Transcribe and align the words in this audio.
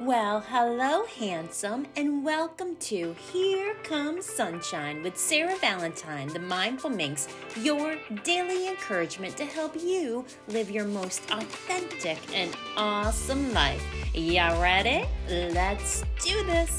Well, 0.00 0.40
hello, 0.40 1.04
handsome, 1.06 1.86
and 1.94 2.24
welcome 2.24 2.74
to 2.76 3.14
Here 3.32 3.74
Comes 3.84 4.26
Sunshine 4.26 5.04
with 5.04 5.16
Sarah 5.16 5.56
Valentine, 5.58 6.26
the 6.26 6.40
Mindful 6.40 6.90
Minx, 6.90 7.28
your 7.60 7.94
daily 8.24 8.66
encouragement 8.66 9.36
to 9.36 9.44
help 9.44 9.76
you 9.76 10.24
live 10.48 10.68
your 10.68 10.84
most 10.84 11.22
authentic 11.30 12.18
and 12.34 12.50
awesome 12.76 13.54
life. 13.54 13.80
Y'all 14.12 14.60
ready? 14.60 15.06
Let's 15.28 16.02
do 16.20 16.44
this. 16.44 16.76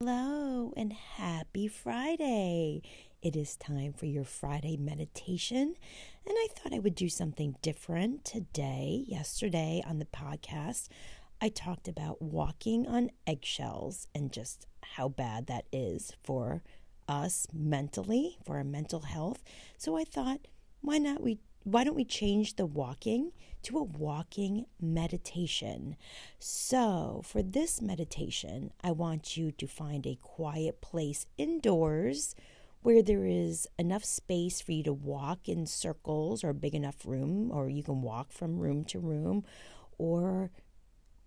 Hello, 0.00 0.74
and 0.76 0.92
happy 0.92 1.68
Friday. 1.68 2.82
It 3.22 3.36
is 3.36 3.54
time 3.54 3.92
for 3.92 4.06
your 4.06 4.24
Friday 4.24 4.76
meditation, 4.76 5.76
and 6.26 6.34
I 6.36 6.48
thought 6.50 6.74
I 6.74 6.80
would 6.80 6.96
do 6.96 7.08
something 7.08 7.54
different 7.62 8.24
today. 8.24 9.04
Yesterday 9.06 9.80
on 9.86 10.00
the 10.00 10.06
podcast, 10.06 10.88
I 11.40 11.48
talked 11.48 11.86
about 11.86 12.20
walking 12.20 12.84
on 12.88 13.10
eggshells 13.24 14.08
and 14.12 14.32
just 14.32 14.66
how 14.82 15.08
bad 15.08 15.46
that 15.46 15.66
is 15.70 16.12
for 16.24 16.64
us 17.06 17.46
mentally, 17.52 18.38
for 18.44 18.56
our 18.56 18.64
mental 18.64 19.02
health. 19.02 19.44
So 19.78 19.96
I 19.96 20.02
thought, 20.02 20.48
why 20.80 20.98
not 20.98 21.22
we 21.22 21.38
why 21.62 21.84
don't 21.84 21.94
we 21.94 22.04
change 22.04 22.56
the 22.56 22.66
walking 22.66 23.30
to 23.62 23.78
a 23.78 23.84
walking 23.84 24.66
meditation? 24.80 25.94
So, 26.40 27.22
for 27.24 27.40
this 27.40 27.80
meditation, 27.80 28.72
I 28.82 28.90
want 28.90 29.36
you 29.36 29.52
to 29.52 29.68
find 29.68 30.04
a 30.08 30.18
quiet 30.20 30.80
place 30.80 31.28
indoors 31.38 32.34
where 32.82 33.02
there 33.02 33.24
is 33.24 33.68
enough 33.78 34.04
space 34.04 34.60
for 34.60 34.72
you 34.72 34.82
to 34.82 34.92
walk 34.92 35.48
in 35.48 35.66
circles 35.66 36.42
or 36.42 36.50
a 36.50 36.54
big 36.54 36.74
enough 36.74 37.06
room, 37.06 37.50
or 37.52 37.68
you 37.68 37.82
can 37.82 38.02
walk 38.02 38.32
from 38.32 38.58
room 38.58 38.84
to 38.84 38.98
room. 38.98 39.44
Or 39.98 40.50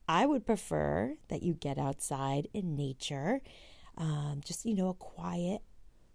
I 0.08 0.26
would 0.26 0.46
prefer 0.46 1.16
that 1.30 1.44
you 1.44 1.54
get 1.54 1.78
outside 1.78 2.48
in 2.54 2.76
nature, 2.76 3.42
um, 3.98 4.42
just, 4.44 4.66
you 4.66 4.76
know, 4.76 4.90
a 4.90 4.94
quiet, 4.94 5.62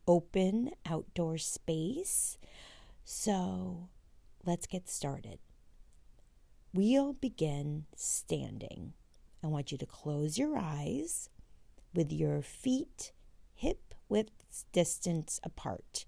open 0.06 0.70
outdoor 0.84 1.38
space. 1.38 2.38
So 3.04 3.88
let's 4.44 4.66
get 4.66 4.88
started. 4.88 5.38
We'll 6.74 7.14
begin 7.14 7.86
standing. 7.96 8.92
I 9.42 9.46
want 9.46 9.72
you 9.72 9.78
to 9.78 9.86
close 9.86 10.38
your 10.38 10.58
eyes 10.58 11.30
with 11.94 12.12
your 12.12 12.42
feet 12.42 13.12
hip 14.10 14.26
width 14.26 14.64
distance 14.72 15.40
apart 15.42 16.04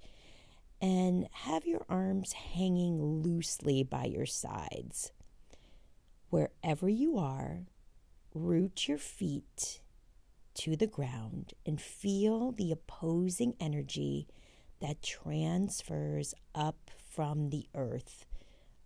and 0.81 1.29
have 1.33 1.67
your 1.67 1.85
arms 1.89 2.33
hanging 2.33 3.01
loosely 3.01 3.83
by 3.85 4.05
your 4.05 4.27
sides. 4.27 5.13
Wherever 6.31 6.89
you 6.89 7.19
are, 7.19 7.61
root 8.35 8.89
your 8.89 8.99
feet 8.99 9.81
to 10.55 10.77
the 10.77 10.87
ground 10.87 11.53
and 11.65 11.81
feel 11.81 12.53
the 12.53 12.73
opposing 12.73 13.55
energy 13.61 14.27
that 14.81 15.03
transfers 15.03 16.35
up 16.55 16.91
from 17.11 17.51
the 17.51 17.69
earth 17.75 18.27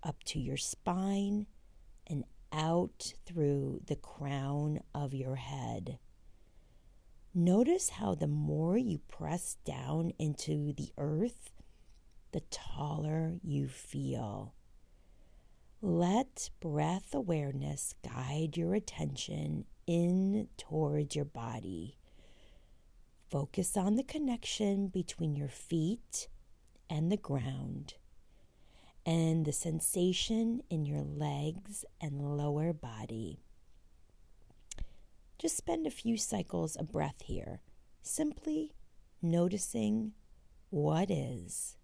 up 0.02 0.22
to 0.24 0.38
your 0.38 0.58
spine 0.58 1.46
and 2.06 2.24
out 2.52 3.14
through 3.24 3.80
the 3.86 3.96
crown 3.96 4.80
of 4.94 5.14
your 5.14 5.36
head. 5.36 5.98
Notice 7.38 7.90
how 7.90 8.14
the 8.14 8.26
more 8.26 8.78
you 8.78 9.00
press 9.08 9.58
down 9.66 10.14
into 10.18 10.72
the 10.72 10.88
earth, 10.96 11.50
the 12.32 12.40
taller 12.50 13.34
you 13.42 13.68
feel. 13.68 14.54
Let 15.82 16.48
breath 16.60 17.14
awareness 17.14 17.94
guide 18.02 18.56
your 18.56 18.74
attention 18.74 19.66
in 19.86 20.48
towards 20.56 21.14
your 21.14 21.26
body. 21.26 21.98
Focus 23.28 23.76
on 23.76 23.96
the 23.96 24.02
connection 24.02 24.88
between 24.88 25.36
your 25.36 25.50
feet 25.50 26.28
and 26.88 27.12
the 27.12 27.18
ground 27.18 27.96
and 29.04 29.44
the 29.44 29.52
sensation 29.52 30.62
in 30.70 30.86
your 30.86 31.02
legs 31.02 31.84
and 32.00 32.38
lower 32.38 32.72
body. 32.72 33.42
Just 35.38 35.56
spend 35.56 35.86
a 35.86 35.90
few 35.90 36.16
cycles 36.16 36.76
of 36.76 36.92
breath 36.92 37.22
here, 37.24 37.60
simply 38.02 38.72
noticing 39.20 40.12
what 40.70 41.10
is, 41.10 41.76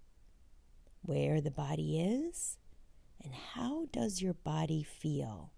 where 1.02 1.40
the 1.40 1.50
body 1.50 2.00
is, 2.00 2.56
and 3.22 3.34
how 3.34 3.86
does 3.92 4.22
your 4.22 4.32
body 4.32 4.82
feel. 4.82 5.52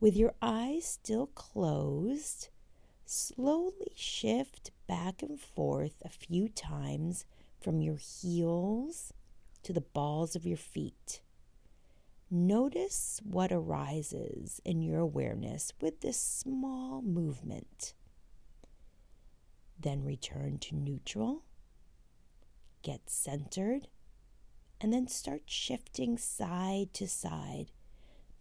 With 0.00 0.16
your 0.16 0.34
eyes 0.42 0.84
still 0.84 1.28
closed, 1.28 2.48
slowly 3.06 3.92
shift 3.96 4.70
back 4.86 5.22
and 5.22 5.40
forth 5.40 5.94
a 6.04 6.10
few 6.10 6.48
times 6.48 7.24
from 7.58 7.80
your 7.80 7.96
heels 7.96 9.12
to 9.62 9.72
the 9.72 9.80
balls 9.80 10.36
of 10.36 10.46
your 10.46 10.58
feet. 10.58 11.20
Notice 12.30 13.22
what 13.24 13.50
arises 13.52 14.60
in 14.62 14.82
your 14.82 14.98
awareness 15.00 15.72
with 15.80 16.02
this 16.02 16.20
small 16.20 17.00
movement. 17.00 17.94
Then 19.80 20.04
return 20.04 20.58
to 20.58 20.74
neutral, 20.74 21.44
get 22.82 23.08
centered, 23.08 23.88
and 24.78 24.92
then 24.92 25.08
start 25.08 25.44
shifting 25.46 26.18
side 26.18 26.92
to 26.94 27.08
side. 27.08 27.70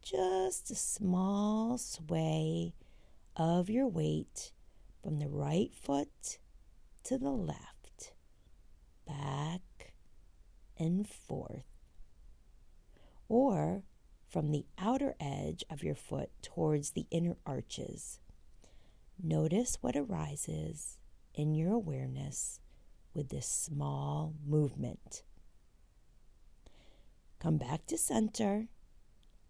Just 0.01 0.69
a 0.69 0.75
small 0.75 1.77
sway 1.77 2.73
of 3.37 3.69
your 3.69 3.87
weight 3.87 4.51
from 5.01 5.19
the 5.19 5.29
right 5.29 5.73
foot 5.73 6.39
to 7.05 7.17
the 7.17 7.31
left, 7.31 8.11
back 9.05 9.93
and 10.77 11.07
forth 11.07 11.76
or 13.29 13.83
from 14.27 14.51
the 14.51 14.65
outer 14.77 15.15
edge 15.19 15.63
of 15.69 15.83
your 15.83 15.95
foot 15.95 16.29
towards 16.41 16.91
the 16.91 17.05
inner 17.11 17.37
arches. 17.45 18.19
Notice 19.21 19.77
what 19.81 19.95
arises 19.95 20.97
in 21.33 21.55
your 21.55 21.71
awareness 21.73 22.59
with 23.13 23.29
this 23.29 23.47
small 23.47 24.33
movement. 24.45 25.23
Come 27.39 27.57
back 27.57 27.85
to 27.87 27.97
center 27.97 28.67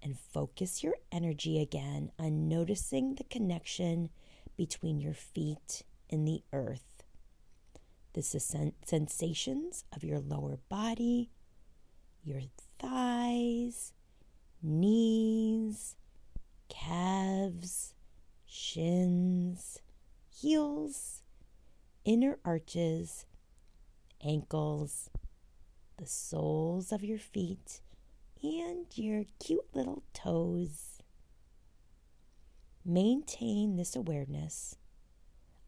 and 0.01 0.19
focus 0.19 0.83
your 0.83 0.95
energy 1.11 1.59
again 1.59 2.11
on 2.19 2.47
noticing 2.47 3.15
the 3.15 3.23
connection 3.23 4.09
between 4.55 4.99
your 4.99 5.13
feet 5.13 5.83
and 6.09 6.27
the 6.27 6.43
earth. 6.53 7.03
The 8.13 8.21
sensations 8.21 9.83
of 9.95 10.03
your 10.03 10.19
lower 10.19 10.59
body, 10.69 11.29
your 12.23 12.37
thighs, 12.79 13.93
knees, 14.61 15.95
calves, 16.69 17.93
shins, 18.45 19.79
heels, 20.29 21.23
inner 22.05 22.39
arches, 22.45 23.25
ankles, 24.23 25.09
the 25.97 26.05
soles 26.05 26.91
of 26.91 27.03
your 27.03 27.17
feet, 27.17 27.81
and 28.43 28.85
your 28.95 29.25
cute 29.39 29.65
little 29.73 30.03
toes. 30.13 31.01
Maintain 32.85 33.75
this 33.75 33.95
awareness 33.95 34.75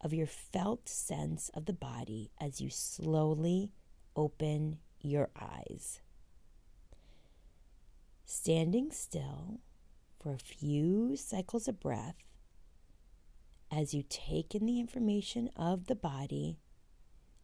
of 0.00 0.14
your 0.14 0.26
felt 0.26 0.88
sense 0.88 1.50
of 1.52 1.66
the 1.66 1.72
body 1.72 2.30
as 2.40 2.60
you 2.60 2.70
slowly 2.70 3.72
open 4.16 4.78
your 5.02 5.28
eyes 5.38 6.00
standing 8.40 8.90
still 8.90 9.60
for 10.18 10.32
a 10.32 10.38
few 10.38 11.14
cycles 11.14 11.68
of 11.68 11.78
breath 11.78 12.16
as 13.70 13.92
you 13.92 14.02
take 14.08 14.54
in 14.54 14.64
the 14.64 14.80
information 14.80 15.50
of 15.56 15.88
the 15.88 15.94
body 15.94 16.58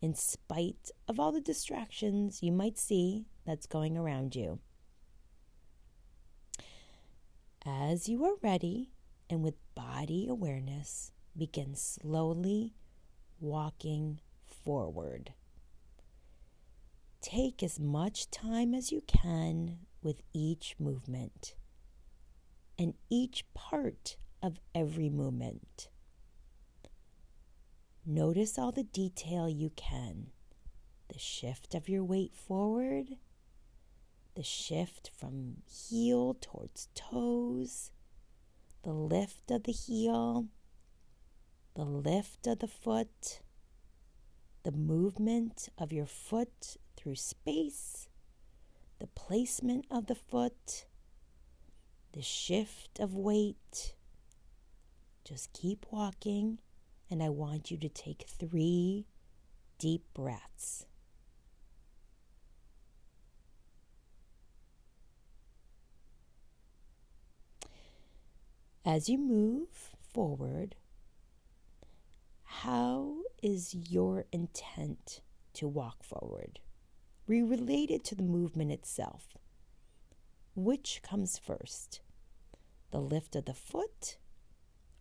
in 0.00 0.14
spite 0.14 0.90
of 1.06 1.20
all 1.20 1.32
the 1.32 1.40
distractions 1.40 2.42
you 2.42 2.50
might 2.50 2.78
see 2.78 3.26
that's 3.44 3.66
going 3.66 3.94
around 3.98 4.34
you. 4.34 4.58
As 7.66 8.08
you 8.08 8.24
are 8.24 8.36
ready 8.42 8.90
and 9.28 9.42
with 9.42 9.56
body 9.74 10.26
awareness, 10.30 11.12
begin 11.36 11.74
slowly 11.74 12.72
walking 13.38 14.18
forward. 14.46 15.34
Take 17.20 17.62
as 17.62 17.78
much 17.78 18.30
time 18.30 18.72
as 18.72 18.90
you 18.90 19.02
can 19.06 19.80
with 20.06 20.22
each 20.32 20.76
movement 20.78 21.56
and 22.78 22.94
each 23.10 23.44
part 23.54 24.16
of 24.40 24.60
every 24.72 25.10
movement. 25.10 25.88
Notice 28.06 28.56
all 28.56 28.70
the 28.70 28.84
detail 28.84 29.48
you 29.48 29.72
can 29.74 30.28
the 31.08 31.18
shift 31.18 31.74
of 31.74 31.88
your 31.88 32.04
weight 32.04 32.34
forward, 32.34 33.16
the 34.36 34.42
shift 34.44 35.10
from 35.16 35.56
heel 35.68 36.36
towards 36.40 36.88
toes, 36.94 37.90
the 38.84 38.92
lift 38.92 39.50
of 39.50 39.64
the 39.64 39.72
heel, 39.72 40.46
the 41.74 41.84
lift 41.84 42.46
of 42.46 42.60
the 42.60 42.68
foot, 42.68 43.40
the 44.62 44.72
movement 44.72 45.68
of 45.78 45.92
your 45.92 46.06
foot 46.06 46.76
through 46.96 47.14
space, 47.16 48.08
the 48.98 49.06
placement 49.08 49.86
of 49.90 50.06
the 50.06 50.14
foot, 50.14 50.86
the 52.12 52.22
shift 52.22 52.98
of 52.98 53.14
weight. 53.14 53.94
Just 55.24 55.52
keep 55.52 55.86
walking, 55.90 56.58
and 57.10 57.22
I 57.22 57.28
want 57.28 57.70
you 57.70 57.76
to 57.78 57.88
take 57.88 58.26
three 58.28 59.06
deep 59.78 60.04
breaths. 60.14 60.86
As 68.84 69.08
you 69.08 69.18
move 69.18 69.96
forward, 70.00 70.76
how 72.44 73.16
is 73.42 73.74
your 73.74 74.26
intent 74.30 75.20
to 75.54 75.66
walk 75.66 76.04
forward? 76.04 76.60
We 77.26 77.42
relate 77.42 77.90
it 77.90 78.04
to 78.04 78.14
the 78.14 78.22
movement 78.22 78.70
itself. 78.70 79.36
Which 80.54 81.00
comes 81.02 81.38
first? 81.38 82.00
The 82.92 83.00
lift 83.00 83.34
of 83.34 83.46
the 83.46 83.54
foot 83.54 84.18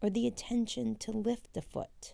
or 0.02 0.10
the 0.10 0.28
attention 0.28 0.96
to 0.96 1.12
lift 1.12 1.54
the 1.54 1.62
foot? 1.62 2.14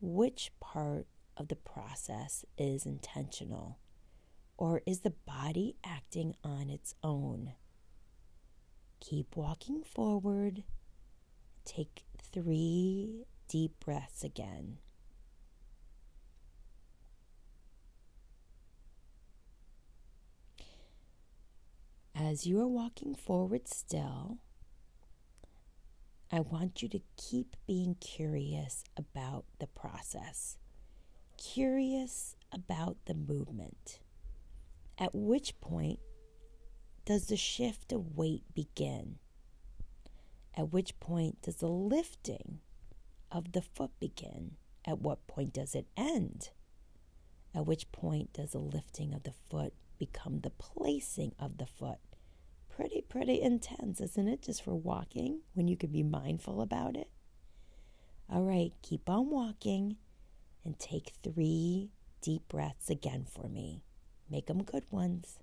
Which 0.00 0.52
part 0.60 1.06
of 1.36 1.48
the 1.48 1.56
process 1.56 2.44
is 2.58 2.84
intentional? 2.84 3.78
Or 4.56 4.82
is 4.86 5.00
the 5.00 5.14
body 5.26 5.76
acting 5.84 6.34
on 6.44 6.70
its 6.70 6.94
own? 7.02 7.52
Keep 9.00 9.36
walking 9.36 9.82
forward. 9.82 10.64
Take 11.64 12.04
three 12.18 13.24
deep 13.48 13.80
breaths 13.80 14.22
again. 14.22 14.78
As 22.16 22.46
you 22.46 22.60
are 22.60 22.68
walking 22.68 23.16
forward 23.16 23.66
still, 23.66 24.38
I 26.30 26.40
want 26.40 26.80
you 26.80 26.88
to 26.90 27.00
keep 27.16 27.56
being 27.66 27.96
curious 27.96 28.84
about 28.96 29.46
the 29.58 29.66
process, 29.66 30.56
curious 31.36 32.36
about 32.52 32.98
the 33.06 33.14
movement. 33.14 33.98
At 34.96 35.12
which 35.12 35.60
point 35.60 35.98
does 37.04 37.26
the 37.26 37.36
shift 37.36 37.92
of 37.92 38.16
weight 38.16 38.44
begin? 38.54 39.16
At 40.56 40.72
which 40.72 41.00
point 41.00 41.42
does 41.42 41.56
the 41.56 41.68
lifting 41.68 42.60
of 43.32 43.50
the 43.52 43.62
foot 43.62 43.90
begin? 43.98 44.52
At 44.84 45.00
what 45.00 45.26
point 45.26 45.52
does 45.52 45.74
it 45.74 45.86
end? 45.96 46.50
At 47.52 47.66
which 47.66 47.90
point 47.90 48.32
does 48.34 48.52
the 48.52 48.58
lifting 48.58 49.12
of 49.12 49.24
the 49.24 49.34
foot 49.50 49.74
become 49.98 50.40
the 50.40 50.50
placing 50.50 51.32
of 51.38 51.58
the 51.58 51.66
foot? 51.66 51.98
Pretty, 52.74 53.02
pretty 53.02 53.40
intense, 53.40 54.00
isn't 54.00 54.26
it? 54.26 54.42
Just 54.42 54.62
for 54.62 54.74
walking 54.74 55.40
when 55.54 55.68
you 55.68 55.76
can 55.76 55.90
be 55.90 56.02
mindful 56.02 56.60
about 56.60 56.96
it. 56.96 57.08
All 58.28 58.42
right, 58.42 58.72
keep 58.82 59.08
on 59.08 59.30
walking 59.30 59.96
and 60.64 60.78
take 60.78 61.12
three 61.22 61.90
deep 62.20 62.48
breaths 62.48 62.90
again 62.90 63.26
for 63.30 63.48
me. 63.48 63.84
Make 64.28 64.46
them 64.46 64.62
good 64.62 64.84
ones. 64.90 65.38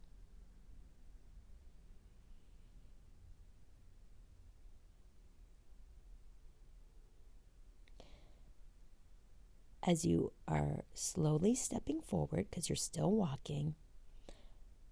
as 9.83 10.05
you 10.05 10.31
are 10.47 10.83
slowly 10.93 11.55
stepping 11.55 12.01
forward 12.01 12.45
because 12.49 12.69
you're 12.69 12.75
still 12.75 13.11
walking, 13.11 13.73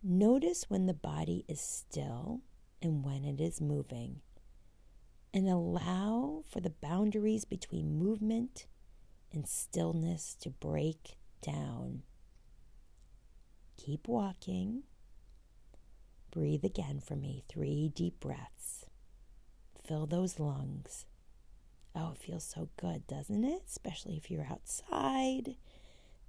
notice 0.04 0.66
when 0.70 0.86
the 0.86 0.94
body 0.94 1.46
is 1.48 1.60
still 1.60 2.42
and 2.82 3.04
when 3.04 3.24
it 3.26 3.40
is 3.40 3.62
moving. 3.62 4.22
And 5.34 5.48
allow 5.48 6.44
for 6.50 6.60
the 6.60 6.72
boundaries 6.72 7.46
between 7.46 8.00
movement 8.00 8.66
and 9.32 9.48
stillness 9.48 10.36
to 10.42 10.50
break 10.50 11.18
down. 11.42 12.02
Keep 13.78 14.08
walking. 14.08 14.84
Breathe 16.32 16.64
again 16.66 17.00
for 17.00 17.16
me. 17.16 17.44
Three 17.48 17.92
deep 17.94 18.20
breaths. 18.20 18.86
Fill 19.86 20.08
those 20.08 20.40
lungs. 20.40 21.06
Oh, 21.96 22.12
it 22.12 22.24
feels 22.24 22.44
so 22.44 22.70
good, 22.80 23.06
doesn't 23.08 23.44
it? 23.44 23.64
Especially 23.68 24.18
if 24.18 24.30
you're 24.32 24.48
outside, 24.50 25.56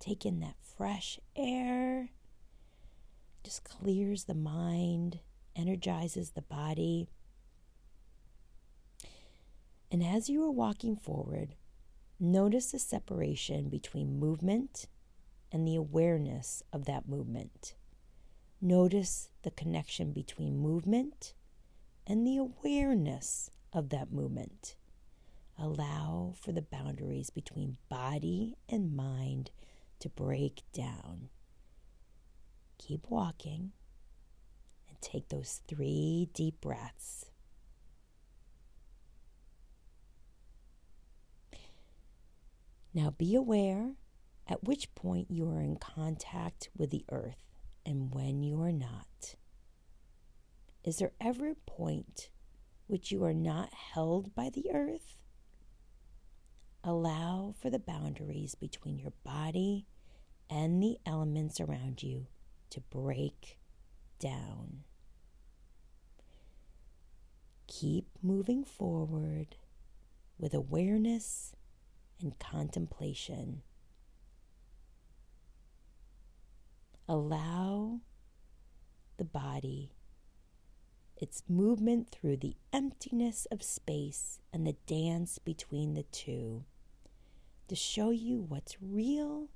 Take 0.00 0.24
in 0.24 0.40
that 0.40 0.56
fresh 0.62 1.20
air. 1.36 2.08
Just 3.42 3.64
clears 3.64 4.24
the 4.24 4.34
mind, 4.34 5.20
energizes 5.56 6.30
the 6.30 6.42
body. 6.42 7.08
And 9.90 10.04
as 10.04 10.28
you 10.28 10.42
are 10.44 10.50
walking 10.50 10.94
forward, 10.94 11.54
notice 12.18 12.70
the 12.70 12.78
separation 12.78 13.68
between 13.68 14.20
movement 14.20 14.86
and 15.50 15.66
the 15.66 15.74
awareness 15.76 16.62
of 16.72 16.84
that 16.84 17.08
movement. 17.08 17.74
Notice 18.60 19.30
the 19.42 19.50
connection 19.50 20.12
between 20.12 20.58
movement 20.58 21.34
and 22.06 22.26
the 22.26 22.36
awareness 22.36 23.50
of 23.72 23.88
that 23.88 24.12
movement. 24.12 24.76
Allow 25.58 26.34
for 26.40 26.52
the 26.52 26.62
boundaries 26.62 27.30
between 27.30 27.78
body 27.88 28.56
and 28.68 28.94
mind 28.94 29.50
to 29.98 30.08
break 30.08 30.62
down. 30.72 31.30
Keep 32.80 33.10
walking 33.10 33.72
and 34.88 35.00
take 35.02 35.28
those 35.28 35.60
three 35.68 36.30
deep 36.32 36.62
breaths. 36.62 37.26
Now 42.94 43.10
be 43.10 43.34
aware 43.34 43.96
at 44.46 44.64
which 44.64 44.94
point 44.94 45.30
you 45.30 45.46
are 45.50 45.60
in 45.60 45.76
contact 45.76 46.70
with 46.74 46.90
the 46.90 47.04
earth 47.12 47.44
and 47.84 48.14
when 48.14 48.42
you 48.42 48.60
are 48.62 48.72
not. 48.72 49.34
Is 50.82 50.96
there 50.96 51.12
ever 51.20 51.50
a 51.50 51.70
point 51.70 52.30
which 52.86 53.12
you 53.12 53.22
are 53.24 53.34
not 53.34 53.74
held 53.74 54.34
by 54.34 54.48
the 54.48 54.70
earth? 54.72 55.18
Allow 56.82 57.54
for 57.60 57.68
the 57.68 57.78
boundaries 57.78 58.54
between 58.54 58.98
your 58.98 59.12
body 59.22 59.86
and 60.48 60.82
the 60.82 60.96
elements 61.04 61.60
around 61.60 62.02
you 62.02 62.26
to 62.70 62.80
break 62.80 63.58
down. 64.18 64.84
Keep 67.66 68.08
moving 68.22 68.64
forward 68.64 69.56
with 70.38 70.54
awareness 70.54 71.54
and 72.20 72.38
contemplation. 72.38 73.62
Allow 77.08 78.00
the 79.16 79.24
body 79.24 79.92
its 81.20 81.42
movement 81.48 82.08
through 82.10 82.38
the 82.38 82.56
emptiness 82.72 83.46
of 83.50 83.62
space 83.62 84.40
and 84.54 84.66
the 84.66 84.76
dance 84.86 85.38
between 85.38 85.92
the 85.92 86.04
two 86.04 86.64
to 87.68 87.76
show 87.76 88.10
you 88.10 88.40
what's 88.40 88.78
real 88.80 89.48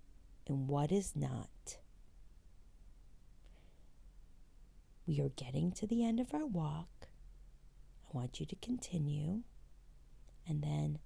and 0.47 0.69
what 0.69 0.93
is 0.93 1.17
not. 1.17 1.79
We 5.07 5.21
are 5.21 5.31
getting 5.31 5.73
to 5.73 5.87
the 5.87 6.05
end 6.05 6.21
of 6.21 6.33
our 6.33 6.47
walk. 6.47 7.09
I 8.05 8.17
want 8.17 8.41
you 8.41 8.47
to 8.47 8.57
continue 8.57 9.43
and 10.47 10.63
then 10.63 10.99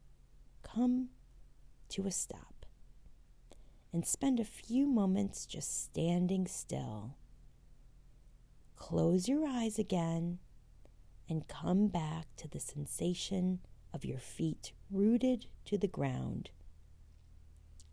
come 0.63 1.09
to 1.91 2.07
a 2.07 2.11
stop 2.11 2.67
and 3.93 4.07
spend 4.07 4.39
a 4.39 4.45
few 4.45 4.87
moments 4.87 5.47
just 5.47 5.85
standing 5.85 6.47
still. 6.47 7.17
Close 8.77 9.29
your 9.29 9.47
eyes 9.47 9.79
again 9.79 10.39
and 11.29 11.49
come 11.49 11.89
back 11.89 12.27
to 12.37 12.49
the 12.49 12.61
sensation 12.61 13.61
of 13.93 14.05
your 14.05 14.19
feet 14.19 14.73
rooted 14.91 15.47
to 15.65 15.77
the 15.77 15.89
ground 15.89 16.51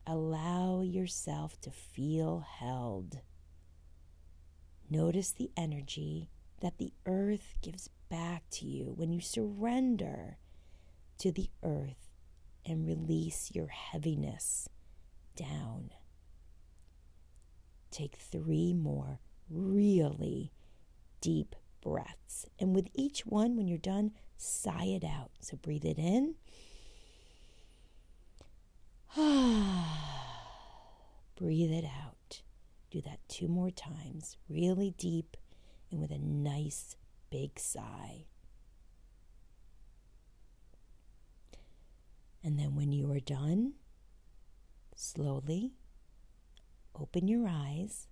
Allow 0.08 0.82
yourself 0.82 1.60
to 1.62 1.72
feel 1.72 2.46
held. 2.60 3.22
Notice 4.89 5.32
the 5.32 5.51
energy 5.58 6.30
that 6.62 6.77
the 6.77 6.94
earth 7.06 7.56
gives 7.62 7.89
back 8.10 8.44
to 8.51 8.65
you 8.65 8.94
when 8.96 9.12
you 9.12 9.20
surrender 9.20 10.38
to 11.18 11.32
the 11.32 11.50
earth 11.63 12.10
and 12.65 12.86
release 12.86 13.51
your 13.54 13.68
heaviness 13.68 14.70
down. 15.36 15.92
Take 17.92 18.15
three 18.15 18.74
more 18.74 19.20
really 19.50 20.51
deep 21.22 21.56
breaths. 21.82 22.46
And 22.60 22.75
with 22.75 22.88
each 22.94 23.25
one, 23.25 23.56
when 23.56 23.68
you're 23.68 23.77
done, 23.77 24.12
sigh 24.38 24.86
it 24.86 25.04
out. 25.04 25.32
So 25.39 25.58
breathe 25.58 25.86
it 25.86 25.98
in. 25.98 26.36
breathe 31.38 31.72
it 31.72 31.86
out. 31.86 32.14
Do 32.96 33.02
that 33.02 33.28
two 33.28 33.50
more 33.50 33.72
times, 33.72 34.38
really 34.48 34.92
deep 34.92 35.36
and 35.92 36.00
with 36.00 36.12
a 36.12 36.18
nice 36.18 36.96
big 37.30 37.60
sigh. 37.60 38.24
And 42.42 42.58
then 42.58 42.74
when 42.74 42.94
you 42.94 43.12
are 43.12 43.20
done, 43.20 43.74
slowly 44.96 45.74
open 46.98 47.28
your 47.28 47.50
eyes, 47.50 48.08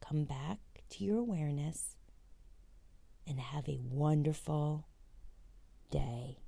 come 0.00 0.22
back 0.22 0.60
to 0.90 1.02
your 1.02 1.18
awareness, 1.18 1.96
and 3.26 3.40
have 3.40 3.68
a 3.68 3.80
wonderful 3.82 4.86
day. 5.90 6.39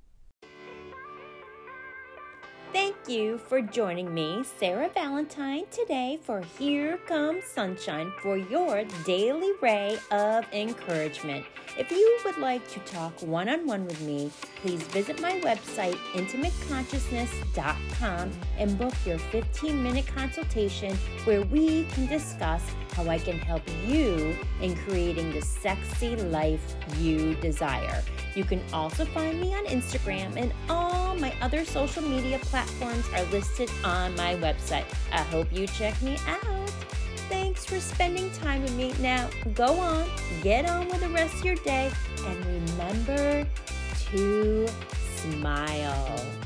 Thank 2.73 3.07
you 3.07 3.37
for 3.37 3.61
joining 3.61 4.11
me, 4.11 4.43
Sarah 4.57 4.89
Valentine, 4.89 5.65
today 5.69 6.19
for 6.23 6.41
Here 6.57 6.97
Comes 7.05 7.43
Sunshine 7.43 8.11
for 8.19 8.35
your 8.35 8.83
daily 9.05 9.51
ray 9.61 9.99
of 10.09 10.45
encouragement. 10.51 11.45
If 11.77 11.91
you 11.91 12.19
would 12.25 12.39
like 12.39 12.67
to 12.69 12.79
talk 12.79 13.13
one 13.21 13.47
on 13.47 13.67
one 13.67 13.85
with 13.85 14.01
me, 14.01 14.31
please 14.55 14.81
visit 14.81 15.21
my 15.21 15.33
website, 15.41 15.97
intimateconsciousness.com, 16.13 18.31
and 18.57 18.79
book 18.79 18.95
your 19.05 19.19
15 19.19 19.83
minute 19.83 20.07
consultation 20.07 20.95
where 21.25 21.43
we 21.43 21.83
can 21.91 22.07
discuss 22.07 22.63
how 22.93 23.07
I 23.07 23.19
can 23.19 23.37
help 23.37 23.61
you 23.85 24.35
in 24.61 24.75
creating 24.77 25.31
the 25.31 25.43
sexy 25.43 26.15
life 26.15 26.75
you 26.97 27.35
desire. 27.35 28.01
You 28.35 28.43
can 28.43 28.61
also 28.73 29.05
find 29.05 29.39
me 29.39 29.53
on 29.53 29.65
Instagram, 29.65 30.35
and 30.37 30.51
all 30.69 31.15
my 31.15 31.33
other 31.41 31.63
social 31.65 32.01
media 32.01 32.39
platforms 32.39 33.05
are 33.15 33.23
listed 33.25 33.69
on 33.83 34.15
my 34.15 34.35
website. 34.35 34.85
I 35.11 35.21
hope 35.21 35.51
you 35.51 35.67
check 35.67 36.01
me 36.01 36.17
out. 36.27 36.69
Thanks 37.29 37.65
for 37.65 37.79
spending 37.79 38.31
time 38.31 38.61
with 38.63 38.75
me. 38.75 38.93
Now, 38.99 39.29
go 39.53 39.79
on, 39.79 40.09
get 40.41 40.67
on 40.67 40.87
with 40.87 41.01
the 41.01 41.09
rest 41.09 41.35
of 41.35 41.45
your 41.45 41.55
day, 41.55 41.91
and 42.25 42.45
remember 42.45 43.47
to 44.11 44.67
smile. 45.15 46.42